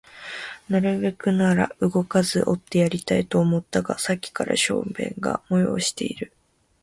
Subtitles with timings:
[0.67, 6.33] なるべくなら動かずにおってやりたいと思ったが、さっきから小便が催している